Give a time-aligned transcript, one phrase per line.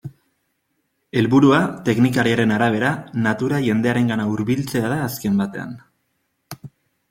[1.21, 2.91] Helburua, teknikariaren arabera,
[3.27, 5.81] natura jendearengana hurbiltzea da azken batean.